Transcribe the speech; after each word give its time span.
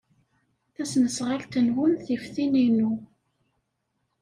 Tasnasɣalt-nwen 0.73 1.93
tif 2.05 2.23
tin-inu. 2.33 2.91